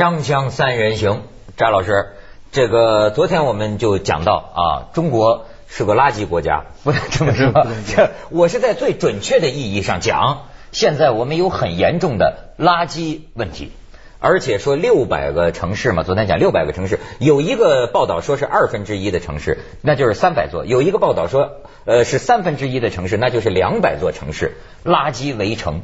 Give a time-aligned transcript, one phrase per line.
[0.00, 1.24] 锵锵三人行，
[1.58, 2.12] 张老师，
[2.52, 7.52] 这个昨天我们就讲到啊，中国是个垃圾国家，不能这么说。
[7.86, 13.72] 这 我是在最准确的意义上讲，现在我们有很严重的垃圾问题，
[14.20, 25.82] 而且说六百个城市嘛，昨天讲六百个城市，有一个报道说是二分之一的城市，那就是三百座；有一个报道说，呃，是三分之一的城市，那就是两百座城市，垃圾围城，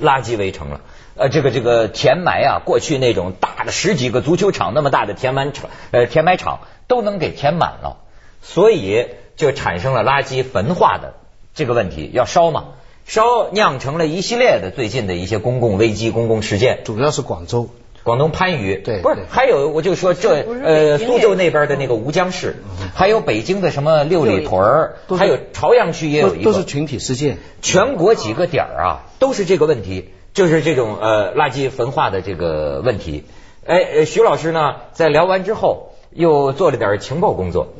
[0.00, 0.80] 垃圾围城了。
[1.18, 7.98] 呃，这个这个填埋啊，过去那种大的十几个足球场那么大的填埋场，呃，填埋场都能给填满了，
[8.40, 11.14] 所以就产生了垃圾焚化的
[11.54, 12.66] 这个问题，要烧嘛，
[13.04, 16.80] 烧酿成了一系列的最近的一些公共危机、公共事件。
[16.84, 17.68] 主要是广州，
[18.04, 22.62] 广东番禺，对，不是还有我就说这呃苏州那边的那个吴江市，
[22.94, 30.10] 还有北京的什么六里屯儿，还有朝阳区也有一个，都是群体事件，全国几个点儿啊都是这个问题。
[30.34, 33.24] 就是这种呃垃圾焚化的这个问题，
[33.66, 37.74] 哎，徐老师呢在聊完之后又做了点情报工作，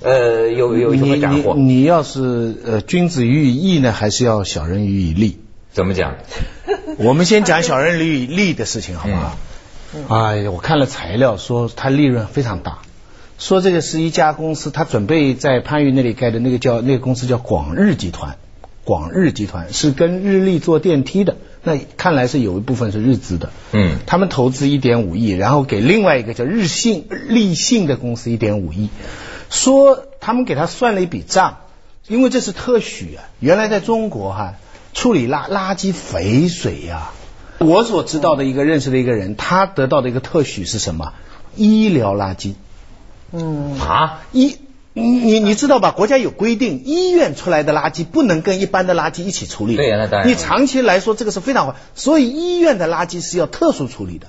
[0.00, 1.54] 呃，有有什么斩获？
[1.54, 5.38] 你你要是呃君子喻以义呢，还是要小人喻以利？
[5.72, 6.14] 怎么讲？
[6.98, 9.36] 我们先讲小人喻以利的事情，好不好？
[10.08, 12.78] 哎呀，我看了材料说它利润非常大，
[13.38, 18.36] 说这个是一家公司，他准备在番禺那里盖的那个叫那个公司叫广日集团，
[18.84, 21.36] 广日集团是跟日立做电梯的。
[21.62, 28.90] 那看来是有一部分是日资的，嗯，他们投资一点五亿，然后给另外一个叫日信立信的公司一点五亿，
[29.48, 31.56] 说他们给他算了一笔账，
[32.06, 34.56] 因为这是特许啊，原来在中国哈
[34.92, 37.12] 处理垃垃圾肥水呀，
[37.58, 41.14] 我所知道的一个认识的一个人，他得到的一个特许是什么？
[41.56, 42.52] 医疗垃圾，
[43.32, 44.58] 嗯啊医。
[44.96, 45.90] 你你你知道吧？
[45.90, 49.74] 国家有规定，医院出来的垃圾不能跟一般的垃圾一起处理。
[49.74, 50.30] 对呀，那当然。
[50.30, 54.28] 你长期来说，这个是非常坏，所以医院的垃圾是要特殊处理的。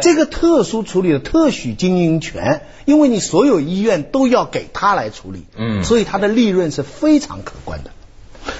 [0.00, 5.44] 这个特殊处理的特许经营权，因为你所有医院都要给他来处理。
[5.56, 5.84] 嗯。
[5.84, 7.90] 所以他的利润是非常可观的。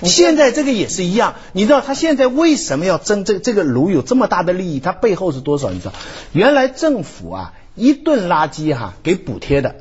[0.05, 4.78] 现在这个也是一样，你知道他现在为什么要争这这个炉有这么大的利益？
[4.78, 5.71] 它背后是多少？
[5.71, 5.94] 你知道？
[6.33, 9.75] 原来政府啊，一顿垃圾哈给补贴的。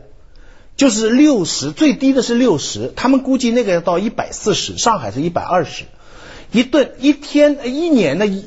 [0.79, 5.83] 就是六十，最低的是六十，他们估计那个要到一百四十，上海是一百二十。
[6.53, 8.45] 一吨，一天一年的一，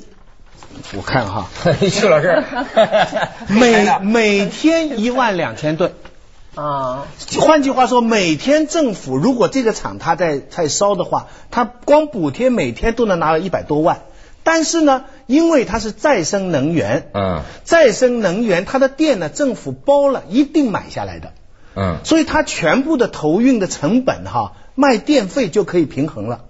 [0.96, 1.50] 我看哈，
[1.90, 2.42] 徐老师，
[3.52, 5.92] 每每天一万两千吨
[6.54, 7.04] 啊，
[7.38, 14.04] 换句话说，每天政府如果这个厂它在在烧的话，它光补贴每天都能拿到一百多万，
[14.42, 21.34] 但是呢，因为它是再生能源，嗯，再生能源它的电呢，政府包了一定买下来的。
[21.74, 26.44] 嗯，所以它全部的投运的成本哈，卖电费就可以平衡了。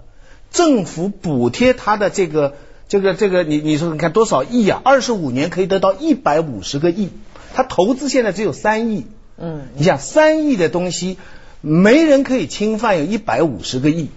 [0.50, 2.55] 政府补贴它的这个
[2.88, 4.82] 这个这个，你你说你看多少亿啊？
[4.84, 7.09] 二十五年可以得到一百五十个亿，
[7.55, 9.06] 它投资现在只有三亿。
[9.38, 11.16] 嗯，你想三亿的东西，
[11.62, 14.11] 没人可以侵犯，有一百五十个亿，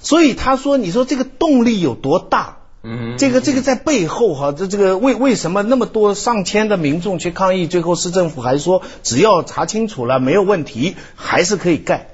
[0.00, 2.57] 所以他说，你说这个动力有多大？
[2.82, 12.08] 嗯，这个这个在背后哈，这这个为为什么那么多上千的民众去抗议，最后市政府还说只要查清楚了没有问题，还是可以盖。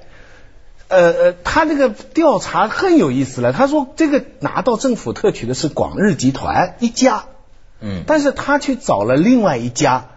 [0.87, 7.25] 呃呃，他这个调查很有意思了，他说这个拿到政府特许的是广日集团一家，
[7.79, 10.07] 嗯，但是他去找了另外一家，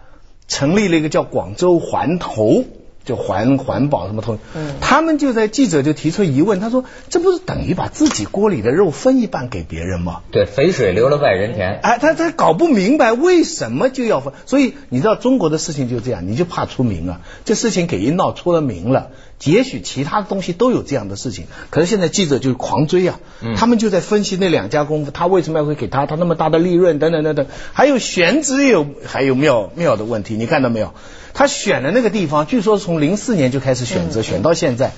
[0.47, 2.65] 成立了一个叫广州环投。
[3.05, 10.21] 就环环保什么通，嗯，他们就在记者就提出疑问，他说这不是等于把自己锅里的肉分一半给别人吗？
[10.31, 11.79] 对，肥水流了外人田。
[11.81, 19.09] 哎，他他搞不明白为什么就要分，所以你知道中国的事情就这样，你就怕出名啊，这事情给一闹出了名了，
[19.43, 23.19] 也许其他的东西都有这样的事情，可是现在记者就狂追啊，
[23.55, 30.93] 他们就在分析那两家公司，他为什么要会给他他那么大的利润等等等等，还有选址有还有妙妙的问题，你看到没有？
[31.33, 34.91] 他选的那个地方，据说从零四年就开始选择，选到现在。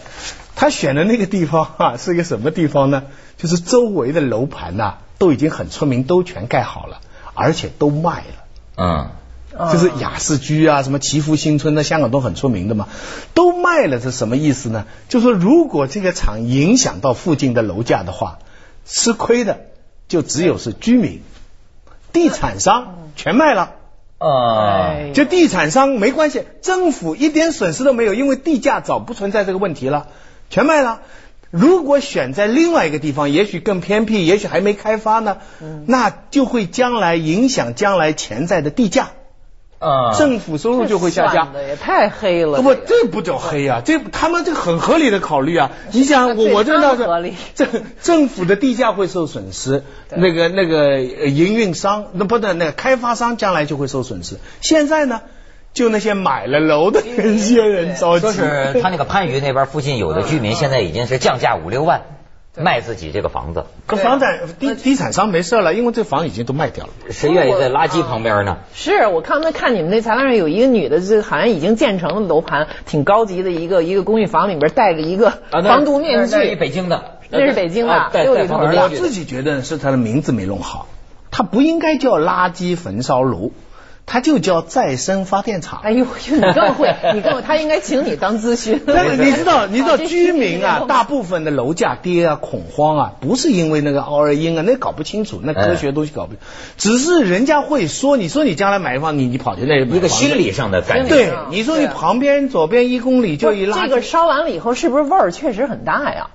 [0.55, 3.03] 他选的那个地方啊，是一个什么地方呢？
[3.37, 6.99] 就是周围的楼盘呐，都已经很出名，都全盖好了，
[7.33, 8.45] 而且都卖了。
[8.77, 9.09] 嗯，
[9.71, 12.87] 就是雅士居啊，什么祈福新村，在香港都很出名的嘛，
[13.33, 13.99] 都卖了。
[13.99, 14.85] 是什么意思呢？
[15.09, 18.39] 就说如果这个厂影响到附近的楼价的话，
[18.85, 19.61] 吃亏的
[20.07, 21.21] 就只有是居民，
[22.13, 23.73] 地产商全卖了。
[24.19, 30.07] 啊，就地产商没关系，政府一点损失都没有，因为地价早不存在这个问题了，
[30.49, 31.01] 全卖了。
[31.49, 35.39] 如果选在另外一个地方，也许更偏僻，也许还没开发呢，
[35.87, 39.09] 那就会将来影响将来潜在的地价。
[39.81, 41.53] 啊，政府收入就会下降。
[41.67, 42.61] 也太黑了。
[42.61, 45.71] 不，这不叫黑啊，这他们这很合理的考虑啊。
[45.91, 47.67] 你想，我我这那个政
[47.99, 49.83] 政府的地价会受损失，
[50.15, 54.37] 那个那个营运商那不对那个开发商将来就会受损失。
[54.61, 55.21] 现在呢，
[55.73, 58.27] 就那些买了楼的那些人着急。
[58.27, 62.01] 说是他那个番禺那边附近有的居民现在已经是降价五六万。
[62.57, 66.91] 卖自己这个房子，可房产地地产商没事了，因为这房已经都卖掉了。
[67.09, 68.57] 谁愿意在垃圾旁边呢？
[68.73, 76.35] 是我刚才看你们那材料上有一个女的，这好像已经建成的楼盘，挺高级的一个一个公寓房里边戴着一个防毒面具。
[76.35, 78.11] 那是北京的，那是北京的。
[78.13, 80.87] 我自己觉得是他的名字没弄好，
[81.31, 83.53] 他不应该叫垃圾焚烧炉。
[84.05, 85.79] 它就叫再生发电厂。
[85.83, 88.81] 哎呦，你更会， 你更他应该请你当咨询。
[88.87, 96.33] 但是你知道，你知道居民啊，大部分的楼价跌啊，恐慌啊，不是因为那个奥尔因啊，那搞不清楚，那科学东西搞不，
[96.77, 101.09] 只是人家会说，你说你将来买房，你你跑去那一个心理上的感觉。
[101.09, 103.83] 对，你说你旁边左边一公里就一拉。
[103.83, 106.31] 这个烧完了以后，是不是味儿确实很大呀？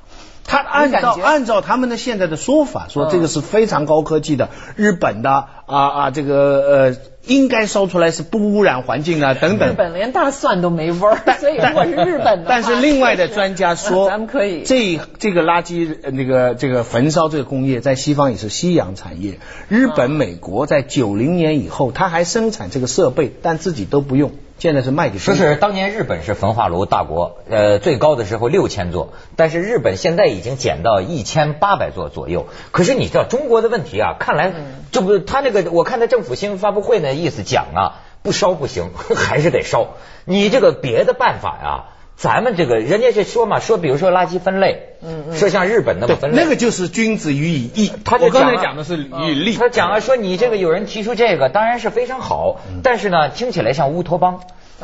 [0.48, 5.30] 他按照按照他们的现在的说法，说这个是非常高科技的，日本的
[5.66, 7.15] 啊啊这个呃。
[7.26, 9.68] 应该烧出来是不污染环境啊，等等。
[9.68, 12.46] 日本连大蒜都没味儿，所以如果是日本的。
[12.48, 19.38] 但是另外的专家说，咱们可以这这个垃圾那个这个焚烧这个工业在西方也是夕阳产业。
[19.68, 24.32] 日本、美国在九零年以后，它还生产这个设备，但自己都不用。
[24.58, 32.46] 现在是卖给就是当年日本是焚化炉大国，呃，最高的时候六千座，但是日本现在已经减到一千八百座左右。
[32.70, 34.52] 可是你知道中国的问题啊，看来
[34.92, 39.88] 这不他那个我看他政府新闻发布会那意思讲啊，不烧不行， 还是得烧。
[40.24, 41.84] 你这个别的办法呀？
[42.16, 47.92] 咱们这个人家是说嘛，说比如说垃圾分类，嗯嗯，说像日本那么分类，那个就是君子予以义。
[48.04, 49.54] 他我刚才讲的是以利。
[49.54, 54.40] 他讲啊，说你这个有人提出这个，当然是非常好，但是呢，听起来像乌托邦。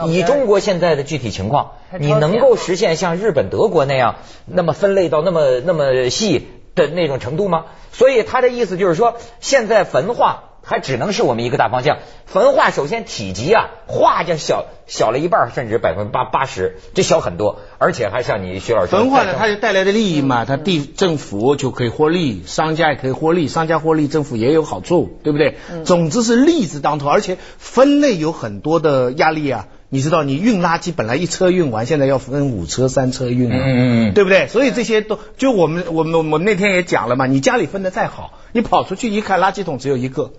[0.07, 7.65] 以中国现在的具体情况，你能够实现像日本、德国那样那么分类到那么那么细的那种程度吗？
[7.93, 10.45] 所以他的意思就是说，现在焚化。
[10.65, 11.99] 还只能是我们一个大方向。
[12.27, 17.59] 焚化首先体积啊，化就小小了一半，甚至百分之八八十，这小很多。
[17.79, 25.57] 而且还像你徐老师，焚化呢，它就带来的利益嘛，它地政府就可以获利，商家也可以获利，商家获利，政府也有好处，对不对？
[25.85, 27.09] 总之是利字当头。
[27.09, 33.61] 而且分类有很多的压力啊，你知道，你运垃圾本来一车运完，现在要分五车、三车运，嗯
[34.09, 34.47] 嗯，对不对？
[34.47, 40.33] 所以这些都就我们我们我那天也讲了嘛，你家里分的再好，你跑出去一看，垃圾桶只有一个。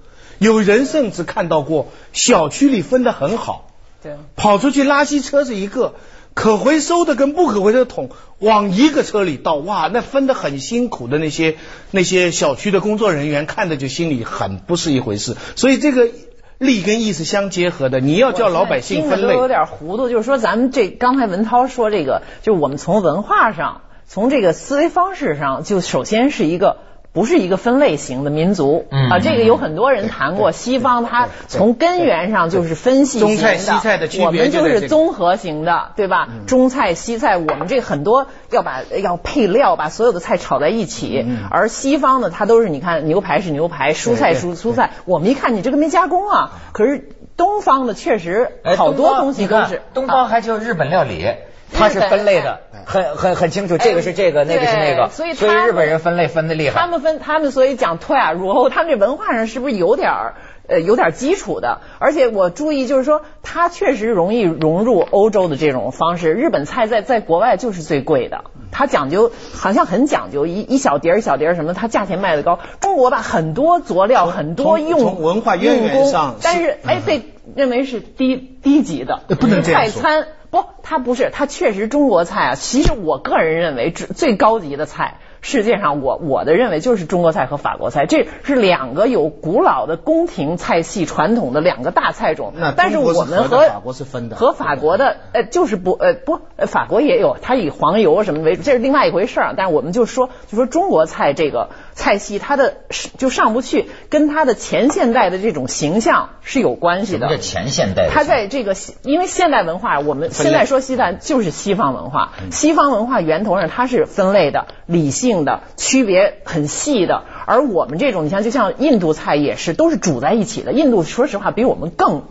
[0.43, 3.67] 有人甚至看到过小区里分得很好，
[4.03, 5.95] 对，跑出去垃圾车是一个，
[6.33, 8.09] 可回收的跟不可回收的桶
[8.39, 11.55] 往一个车里倒，哇，那分的很辛苦的那些
[11.91, 16.09] 那些小区的工作人员看的就心里很不是一回事，所以这个
[16.57, 26.77] 利跟义是相结合的，你要叫老百姓分类，有点糊涂，就是说咱们这刚才文涛说这个，就是我们从文化上，从这个思维方式上，就首先是一个。
[27.13, 30.51] 不是一个分类型的民族啊，这个有很多人谈过。
[30.51, 36.27] 西方它从根源上就是分析型的，我们就是综合型的，对吧？
[36.47, 41.23] 中菜西菜，我们这很多要把要配料，把所有的菜炒在一起。
[41.51, 44.91] 而西方呢，它都是你看牛排是牛排，蔬菜蔬蔬菜。
[45.05, 49.83] 我们一看你这个没加工啊，可是东方的确实好多东西都是。
[49.93, 51.27] 东方还叫日本料理。
[51.73, 56.79] 它是分类的，很很很清楚，这个是这个，那个是那个，所以所以日本人分类分的厉害。
[56.79, 60.35] 他们分，他们所以讲退啊入欧，他们这文化上是不是有点儿
[60.67, 61.81] 呃有点基础的？
[61.99, 66.33] 而且我注意就是说，它确实容易融入欧洲的这种方式。
[66.33, 72.59] 日本菜在在国外就是最贵的，它讲究好像很讲究，一一小碟一小碟儿什么，它价钱卖的高。
[72.79, 77.21] 中国吧，很多佐料，很多用从文化渊源上，但是哎被
[77.55, 80.27] 认为是低低级的，不能快餐。
[80.53, 82.53] 不，它不是，它确实中国菜啊。
[82.53, 85.17] 其实我个人认为，最最高级的菜。
[85.45, 92.53] 世界上，我我的认为就是中国菜和法国菜，这是两个有古老的宫廷菜系传统的两个大菜种。
[92.77, 99.53] 但是我们和法国是分的，和法国的呃就是不呃不，法国也有，它以黄油什么为主，这是另外一回事儿。
[99.57, 102.75] 但是我们就说就说中国菜这个菜系，它的
[103.17, 107.37] 就上不去，跟它的前现代的这种形象是有关系的。
[107.37, 108.07] 前现代？
[108.09, 115.32] 它在这个因为现代文化，我们现在说西餐就是西方文化，西方文化源头上它是分类的，理性。
[115.43, 120.71] 的区别很细的，而我们这种，你像就像印度菜也是，都是煮在一起的。
[120.71, 122.23] 印度说实话比我们更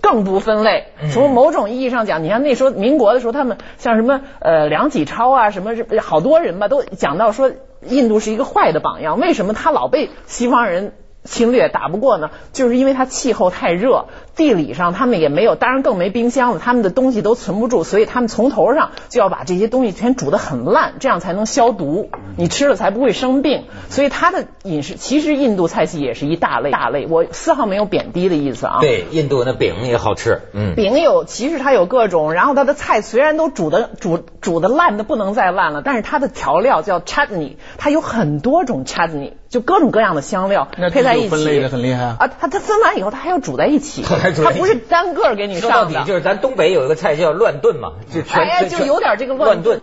[0.00, 0.86] 更不分类。
[1.12, 7.50] 从某种意义上讲，你看那时候民国的时候，他们像什么呃梁启超啊，什么好多人吧，都讲到说
[7.86, 9.18] 印度是一个坏的榜样。
[9.18, 10.92] 为什么他老被西方人
[11.24, 12.30] 侵略打不过呢？
[12.52, 23.64] 就是因为它气候太热，地理上他们也没有，当然更没冰箱了，他们的东西都存不住，所以他们从头上就要把这些东西全煮得很烂，这样才能消毒，你吃了才不会生病。
[23.88, 28.78] 所以它的饮食其实印度菜系也是一大类大类，我丝毫没有贬低的意思啊。
[28.80, 39.32] 对，印度那饼也好吃，嗯，饼有，其实它有各种，然后它的菜虽然都煮的煮煮的烂的不能再烂了，但是它的调料叫 chutney，它有很多种 chutney。
[39.54, 42.28] 就各种各样的香料配在一起，分类的很厉害啊！
[42.40, 44.02] 它它分完以后，它还要煮在一起，
[44.42, 45.68] 它不是单个给你上的。
[45.68, 49.80] 说到底就是咱东北有一个菜叫乱炖嘛，就全就有点这个乱炖。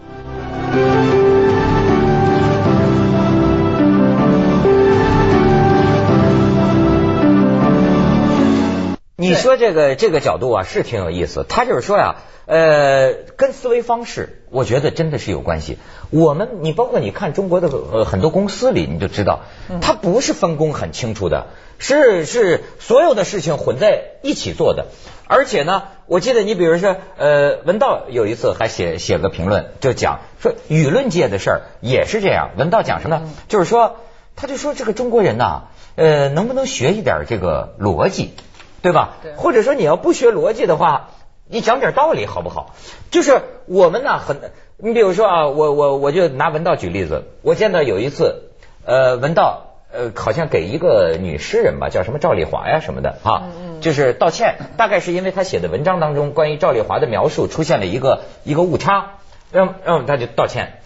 [9.21, 12.15] 你说这个这个角度啊是挺有意思，他就是说呀。
[12.47, 15.77] 呃，跟思维方式，我觉得真的是有关系。
[16.09, 19.41] 我们，你包括你看中国的呃很多公司里，你就知道，
[19.79, 21.47] 它不是分工很清楚的，
[21.77, 24.87] 是是所有的事情混在一起做的。
[25.27, 32.49] 而且呢，我记得你比如说，呃，文道有一次还写写个评论，就讲说舆论界的事儿也是这样。
[32.57, 33.21] 文道讲什么？
[33.47, 33.97] 就是说，
[34.35, 38.33] 他就说这个中国人呐，呃，能不能学一点这个逻辑，
[38.81, 39.15] 对吧？
[39.37, 41.09] 或者说你要不学逻辑的话。
[41.53, 42.75] 你讲点道理好不好？
[43.09, 44.39] 就是我们呢，很，
[44.77, 48.51] 你比如说啊，我我我就拿文道举例子，我见到有一次，
[48.85, 53.49] 呃，文道呃，好像给一个女诗人吧，叫什么赵丽华呀什么的啊，
[53.81, 59.15] 就是道歉，大概是因为他写的文章当中关于赵丽华的描述出现了一个一个误差，
[59.51, 60.79] 让让他就道歉。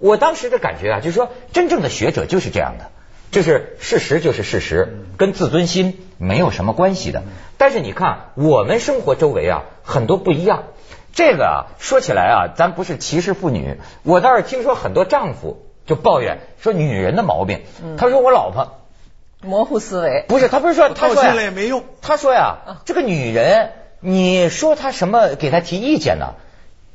[0.00, 2.86] 我当时的感觉啊，就是说真正的学者就是这样的。
[3.36, 7.22] 就是事实就是事实，跟自尊心没有什么关系的。
[7.58, 10.62] 但是你看，我们生活周围啊，很多不一样。
[11.12, 17.60] 这个啊，说起来啊，咱不是歧视妇女，我倒是听说很多丈夫就抱怨说女人的毛病。
[17.98, 18.78] 他说我老婆
[19.42, 21.84] 模糊思维，不是他不是说他说呀也没用。
[22.00, 26.36] 他说呀，这个女人，你说她什么给她提意见呢？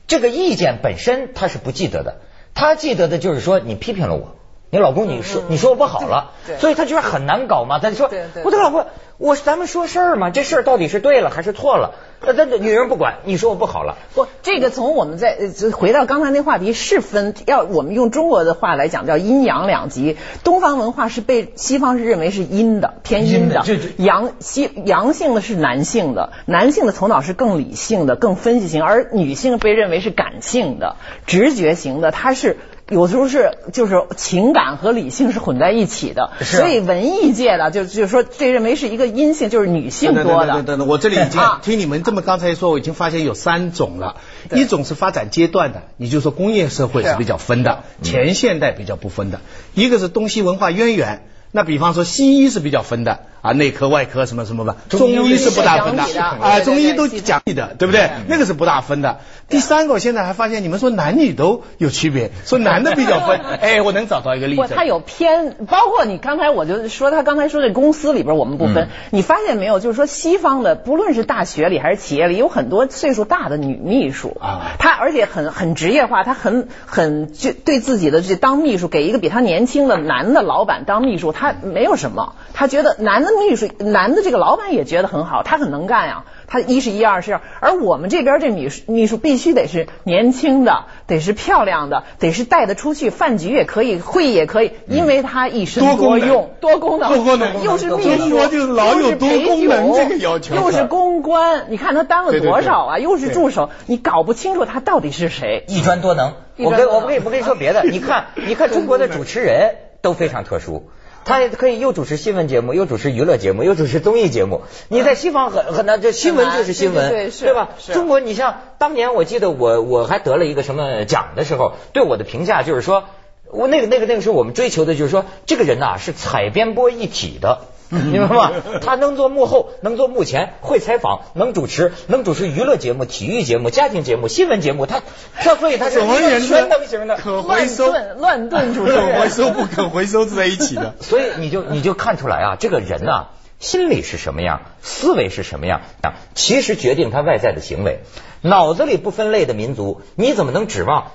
[0.07, 2.15] 这个意见本身她是不记得的，
[2.55, 4.37] 她记得的就是说你批评了我。
[4.71, 7.79] 你老公，你说你说我不好了，所以他觉得很难搞嘛。
[7.79, 8.09] 他就说，
[8.45, 8.87] 我的老婆，
[9.17, 11.95] 我咱们说事儿嘛，这事儿到底是对了还是错了？
[12.21, 13.97] 那那女人不管，你说我不好了。
[14.15, 15.37] 不，这个从我们在
[15.73, 20.15] 回到刚才那话题，是分要我们用中国的话来讲，叫阴阳两极。
[20.45, 23.65] 东方文化是被西方是认为是阴的，偏阴的。
[23.97, 30.95] 阳西阳性的是男性的，男性的头脑是更理性的、更分析型，而女性被认为是感性的、
[31.27, 32.55] 直觉型的，它是。
[32.91, 40.53] 有时候是就是情感和理性是混在一起的，所以文艺界的就就是说这认为是一个阴性，就是女性多的。
[40.53, 44.17] 等等等，我这里已经听你们这么刚才说，我已经发现有三种了。
[44.53, 49.39] 一种是发展阶段的，你就说工业社会是比较分的，前现代比较不分的。
[49.73, 51.23] 一个是东西文化渊源。
[51.53, 58.09] 那比方说西医是比较分的啊，内科外科什么什么吧，中医是不大分的啊，中医都讲你的，对不对？
[58.27, 59.19] 那个是不大分的。
[59.49, 64.73] 第三个，我现在还发现你们说男女都有区别，说男的比较分， 哎，我能找到一个例子。
[64.73, 69.79] 他有偏，包括你刚才我就说他刚才说这公司里边我们不分，你发现没有？
[69.79, 81.31] 就是说西方的不论是大学里还是企业里，有很多岁数大的女秘书啊，他而且很很职业化，她很很就对自己的这当秘书给一个比她年轻的男的老板当秘书。
[81.31, 86.23] 她没有什么，她觉得男的秘书，男的这个老板也觉得很好，他很能干呀。
[86.47, 102.99] 他一是一二是二，而我们这边这秘书秘书必须得是年轻的，得是漂亮的，得是带得出去，饭局也可以，会议也可以，因为他一身多用，多功能，多功能，又是秘书，就老有多功能这个要求，又是公关，你看他当了多少啊？
[102.99, 106.33] 又是助手，你搞不清楚他到底是谁，一专多能。
[106.57, 110.89] 我跟我不跟你不跟你说别的，你看你看中国的主持人都非常特殊。
[111.23, 114.61] 他也可以又主持新闻节目，又主持娱乐节目，又主持综艺节目。
[114.89, 117.69] 你在西方很很难，这新闻就是新闻，对吧？
[117.93, 123.03] 中国，你像当年我记得我我还得了一个什么奖的时候，对我的评价就是说，
[123.51, 127.61] 我那个那个那个时候我们追求的就是说，这个人呐是采编播一体的。
[128.11, 128.51] 明白吗？
[128.81, 134.85] 他能做幕后，能做幕前，会采访，能主持，能主持娱乐节目、体育节目、家庭节目、新闻节目。
[134.85, 135.01] 他，
[135.35, 140.95] 他所以他是全能型的，可回收、乱炖主持， 可回收不可回收在一起的。
[141.01, 143.27] 所以你就你就看出来啊，这个人呐，
[143.59, 147.99] 心里是什么样，思维是什么样啊，其实决定他外在的行为。
[148.41, 151.11] 脑子里不分类的民族，你怎么能指望？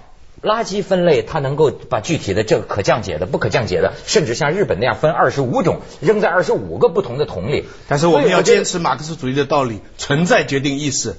[0.47, 7.65] 垃圾分类，它能够把具体的这个可降解的、不可降解的，甚至像日本那样分二十五种，扔在二十五个不同的桶里。
[7.89, 11.17] 但是我们要坚持马克思主义的道理，存在决定意识。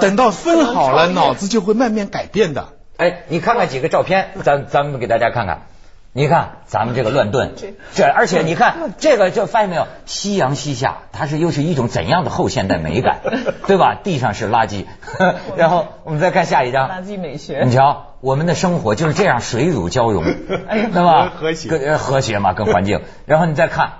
[0.00, 2.70] 等到分好了，脑子就会慢慢改变的。
[2.96, 5.68] 哎，你看看几个照片，咱咱们给大家看看。
[6.16, 7.54] 你看咱们这个乱炖，
[7.92, 13.18] 这而且你看 这个，就发现没有，夕阳西下，它是又是一种怎样的后现代美感，
[13.66, 13.96] 对吧？
[13.96, 14.84] 地上是垃圾，
[15.56, 17.64] 然后我们再看下一张，垃圾美学。
[17.64, 21.32] 你瞧，我们的生活就是这样水乳交融，对吧？
[21.36, 23.00] 和谐，和谐嘛，跟环境。
[23.26, 23.94] 然后你再看，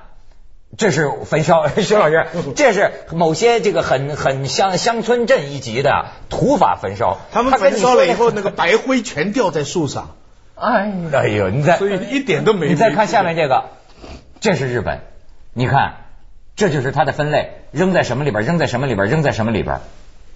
[0.78, 10.10] 这是焚烧，徐老师，这是某些这个很很乡乡村镇一级的土法焚烧，他们焚烧了以后，那个白灰全掉在树上。
[10.56, 12.68] 哎哎呦，你再所以一点都没。
[12.68, 13.64] 你再看下面这个，
[14.40, 15.00] 这是日本，
[15.52, 15.96] 你看，
[16.54, 19.80] 这就是它的分类，扔在什么里边，扔在什么里边，扔在什么里边。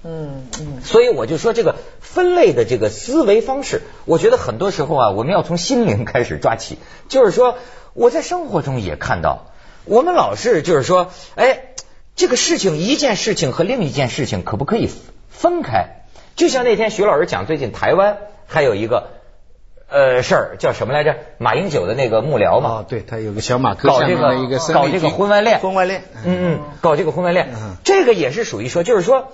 [0.03, 0.83] 嗯嗯。
[0.83, 6.79] 所以我就说这个分类的这个思维方式，我觉得很多时候啊，我们要从心灵开始抓起。
[7.09, 7.57] 就是说，
[7.95, 9.53] 我在生活中也看到，
[9.85, 11.61] 我们老是就是说，哎，
[12.17, 14.91] 这个事情一件事情和另一件事情可不可以
[15.29, 16.07] 分开？
[16.35, 19.11] 就像那天徐老师讲，最近台湾还有一个。
[19.91, 21.17] 呃，事儿叫什么来着？
[21.39, 22.71] 马英九的那个幕僚嘛。
[22.71, 27.49] 哦，对他有个小马哥搞这个搞这个婚外恋，婚外恋，嗯嗯，搞这个婚外恋，
[27.85, 29.33] 这个也是属于说，就是说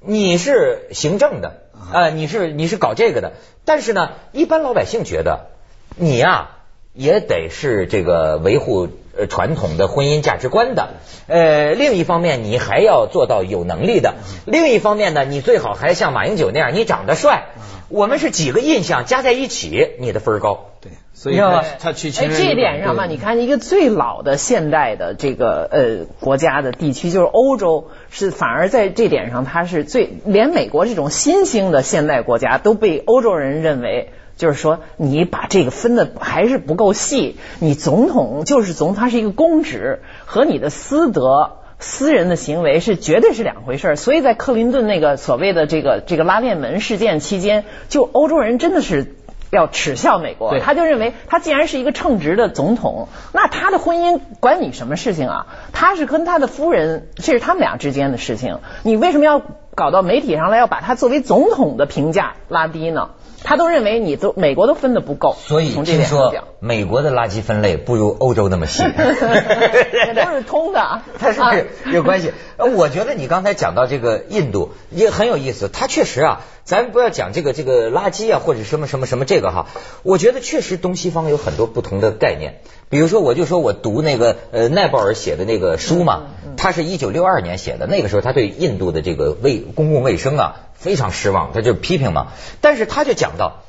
[0.00, 3.32] 你是行政的啊，你是你是搞这个的，
[3.64, 5.50] 但是呢，一般老百姓觉得
[5.94, 6.50] 你呀
[6.94, 10.90] 也得是这个维护呃传统的婚姻价值观的，
[11.26, 14.14] 呃，另一方面你还要做到有能力的，
[14.46, 17.44] 另一方面呢，你最好还像马英九那样，你长得帅。
[17.88, 20.70] 我们是几个印象加在一起，你的分高。
[20.80, 34.10] 对，所以他他去哎，这点上嘛，你看一个最老的现代的这个呃国家的地区，就是欧洲，是反而在这点上，它是最连美国这种新兴的现代国家都被欧洲人认为，
[34.42, 41.52] 就是说你把这个分的还是不够细，你总统就是总，他是一个公职和你的私德。
[41.78, 49.14] 私人的行为是绝对是两回事儿，所以在克林顿那个所谓的这个这个拉链门事件期间，就欧洲人真的是
[49.50, 55.46] 要耻笑美国，他就认为他既然是一个称职的总统，那他的婚姻管你什么事情啊？
[55.72, 59.42] 他是跟他的夫人，这是他们俩之间的事情，你为什么要
[59.74, 63.10] 搞到媒体上来，要把他作为总统的评价拉低呢？
[63.44, 72.32] 他都认为你都美国都分的不够，所以听说美国的垃圾分类不如欧洲那么细， 都是通的， 它是有关系。
[72.58, 79.66] 我觉得你刚才讲到这个印度也很有意思，它确实啊，咱不要讲这个这个垃圾啊或者什么什么什么这个哈，
[80.04, 82.60] 我觉得确实东西方有很多不同的概念。
[82.88, 86.24] 比如说，我就说我读那个呃奈保尔写的那个书嘛，
[86.56, 90.56] 他是一九六二年写的，那个时候他对印度的这个卫公共卫生啊。
[90.82, 92.32] 非常失望，他就批评嘛。
[92.60, 93.62] 但是他就讲到，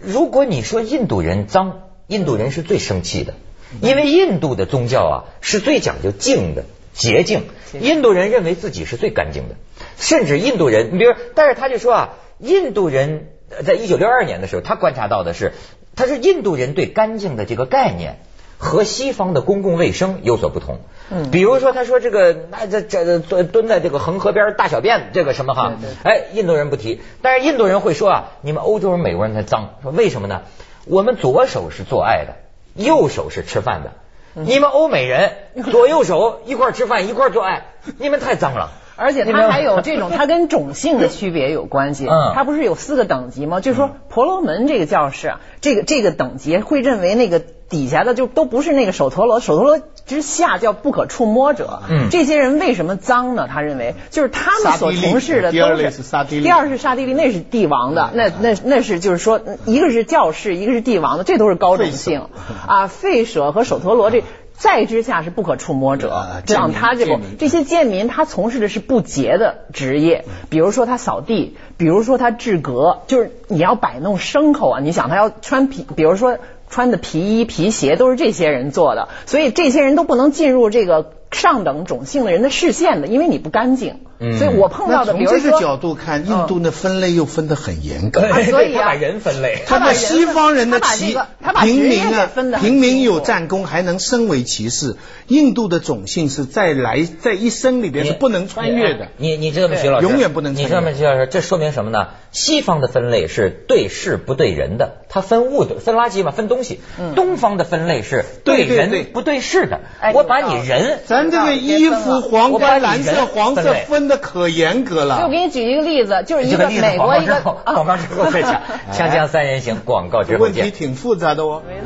[0.00, 3.34] 如果你说印度人脏，印度人是最生气的，
[3.80, 7.44] 因为印度的宗教啊是最讲究净的洁净，
[7.80, 9.56] 印度人认为自己是最干净的，
[9.96, 13.28] 甚至印度人，你比如，但是他就说啊，印度人
[13.64, 15.54] 在一九六二年的时候，他观察到的是，
[15.96, 18.18] 他说印度人对干净的这个概念。
[18.62, 20.78] 和西方的公共卫生有所不同，
[21.10, 25.72] 嗯，比如说他说这个那这这蹲蹲在这个恒河边大小便这个什么哈，
[26.04, 30.42] 哎，印度人不提，但是印度人会说啊，你们欧洲人、美国人才脏，说为什么呢？
[30.86, 32.36] 我们左手是做爱的，
[32.76, 33.94] 右手是吃饭的，
[34.34, 35.32] 你们欧美人
[35.72, 37.64] 左右手 一块吃饭一块做爱，
[37.98, 38.70] 你们太脏了。
[38.94, 42.06] 而且它还有 这种，它跟种姓的 区别有关系。
[42.06, 43.58] 嗯，它不是有四个等级吗？
[43.60, 51.80] 就是说，婆罗门这个教士啊，这个这个等级会认为那个底下的就都不是那个首陀罗，首陀罗之下叫不可触摸者。
[51.88, 53.48] 嗯，这些人为什么脏呢？
[53.50, 62.26] 他认为就是他们所从事的都是沙第二是沙地利，那是帝王的，那那那是就是说，一个是教士，一个是帝王的，这都是高种姓
[62.68, 62.86] 啊。
[62.88, 64.22] 吠舍和首陀罗这。
[64.54, 76.38] 再之下是不可触摸者，像他这个这些贱民，他从事的是不洁的职业，比如说他扫地，比如说他制革，就是你要摆弄牲口啊，你想他要穿皮，比如说
[76.72, 81.12] 穿的皮衣皮鞋都是这些人做的，所以这些人都不能进入这个。
[81.32, 84.00] 上等种姓的人的视线的，因为你不干净，
[84.38, 91.16] 所以我碰到的，比如从这个角度看，印度的分类又分得很严格，所以他把人分类，他把西方人的骑
[91.62, 99.08] 平民啊，平民有战功还能升为骑士，印度的种姓是在来在一生里边是不能穿越的。
[99.16, 100.06] 你你知道吗，徐老师？
[100.06, 100.54] 永远不能。
[100.54, 101.26] 你知道吗，徐老师？
[101.30, 102.08] 这说明什么呢？
[102.30, 106.80] 西方的分类是对事不对人的，它分物的，分垃圾嘛，分东西。
[107.14, 109.80] 东方的分类是对人不对事的，
[110.14, 111.00] 我把你人。
[111.06, 115.20] 咱这个衣服黄干蓝色黄色分的可严格了。
[115.20, 118.60] 就给你举一个例子，就是一个美国一个广告之后再讲，
[118.92, 120.64] 锵锵三人行广告之后见。
[120.64, 121.62] 问题挺复杂的哦。
[121.66, 121.82] 没错。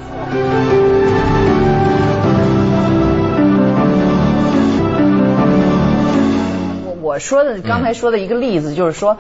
[6.85, 9.17] 我我我说的刚才说的一个例子，就是说，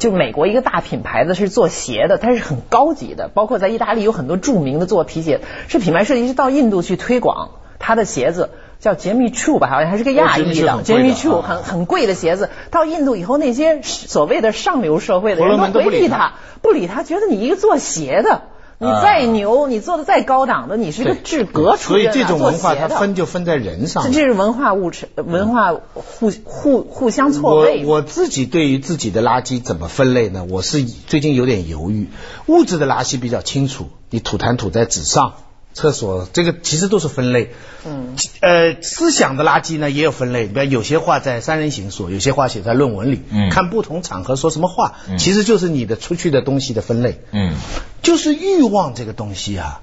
[0.00, 8.48] 就美国一个大品牌子是做鞋的，它是很高级的，包括在意大利有很多著名的做皮鞋，是品牌设计师到印度去推广他的鞋子。
[8.84, 12.50] 叫杰米 Choo 吧，好像还是个亚裔的杰米 Choo，很很贵的鞋子。
[12.70, 18.42] 到印度以后，那些所谓的上流社会的人都回避他，不理他，觉得你一个做鞋的。
[18.76, 24.12] 你再牛，你做的再高档的，你是个制革出身所以这种文化它分就分在人上。
[24.12, 27.84] 这是文化物质，文化互互互相错位。
[27.86, 30.44] 我我自己对于自己的垃圾怎么分类呢？
[30.50, 32.08] 我是最近有点犹豫。
[32.46, 35.32] 物质的垃圾比较清楚，你吐痰吐在纸上。
[35.74, 37.50] 厕所这个其实都是分类，
[37.84, 47.54] 嗯，呃，思想的垃圾呢也有分类，比如有些话在三人行说，有些话写在论文里，嗯，看不同场合说什么话，其实就是你的出去的东西的分类，嗯，
[48.02, 49.80] 就是欲望这个东西啊，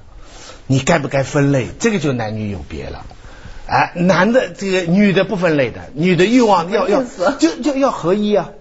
[0.66, 3.06] 你该不该分类，这个就男女有别了，
[3.68, 7.04] 哎，男的这个女的不分类的，女的欲望要要
[7.38, 8.52] 就就要合一啊。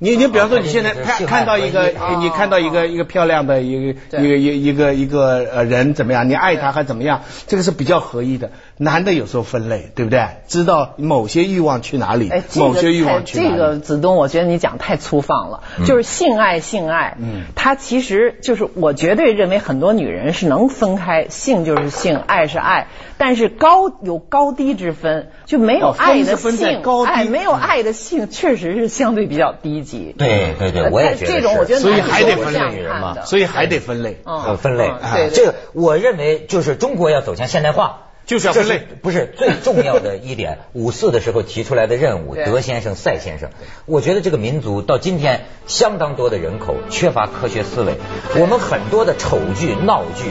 [0.00, 6.28] 你你比方说你现在看看到一个你看到一个一个漂亮的一个一个一一个一个呃人怎么样？
[6.28, 7.22] 你爱他还怎么样？
[7.48, 8.52] 这个是比较合一的。
[8.78, 10.26] 男的有时候分类，对不对？
[10.46, 13.50] 知道某些欲望去哪里，某些欲望去哪里。
[13.50, 15.64] 这个子东，我觉得你讲太粗放了。
[15.84, 22.86] 就是性爱，性爱，嗯，它其实就是我绝对认为很多女人是能分开，性就是性，爱是爱，
[23.16, 30.14] 但是高有高低之分，就没有爱的性，爱没有爱的性确实是相对比较低级。
[30.16, 34.92] 对对对，我也觉得这种我觉得所以还得分类嘛，所以还得分类，嗯，分类。
[35.34, 38.04] 这个我认为就是中国要走向现代化。
[38.28, 40.58] 就是要分类，不是最重要的一点。
[40.74, 43.48] 五四的时候提出来的任务，德先生、赛先生，
[43.86, 47.94] 我觉得这个民族到今天相当多的人口缺乏科学思维。
[48.38, 50.26] 我们很多的丑剧、闹剧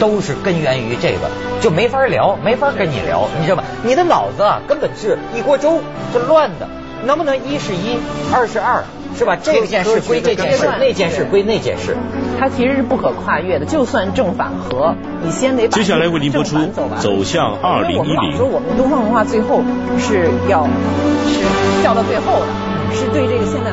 [0.00, 1.30] 都是根源于这个，
[1.60, 3.64] 就没法聊，没法跟你聊，你知道吗？
[3.84, 5.80] 你的脑子啊，根本是一锅粥，
[6.14, 6.66] 是乱的。
[7.04, 7.98] 能不能一是一，
[8.32, 8.84] 二是二？
[9.16, 9.36] 是吧？
[9.40, 11.96] 这件事归这件事，那件事归那件事，
[12.36, 13.64] 它其实是不可跨越的。
[13.64, 16.58] 就算正反合，你先得把接下来为您播出
[16.98, 18.36] 走向二零一零。
[18.36, 19.62] 说我们东方文化最后
[20.00, 22.46] 是要是掉到最后的，
[22.92, 23.72] 是对这个现代文